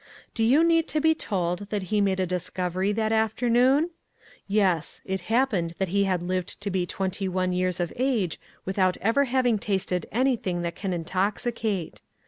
Do 0.33 0.43
you 0.43 0.63
need 0.63 0.87
to 0.87 0.99
be 0.99 1.13
told 1.13 1.69
that 1.69 1.83
he 1.93 2.01
made 2.01 2.19
a 2.19 2.25
discovery 2.25 2.91
that 2.93 3.11
afternoon? 3.11 3.91
Yes; 4.47 4.99
it 5.05 5.21
happened 5.29 5.75
that 5.77 5.89
he 5.89 6.05
had 6.05 6.23
lived 6.23 6.59
to 6.61 6.71
be 6.71 6.87
twenty 6.87 7.27
one 7.27 7.53
years 7.53 7.79
of 7.79 7.93
age 7.95 8.39
without 8.65 8.97
ever 8.97 9.25
having 9.25 9.59
tasted 9.59 10.07
anything 10.11 10.63
that 10.63 10.73
can 10.73 10.91
intoxicate. 10.91 12.01